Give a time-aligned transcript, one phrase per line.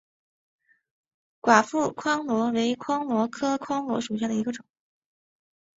[1.41, 4.65] 寡妇榧螺为榧螺科榧螺属下的一个种。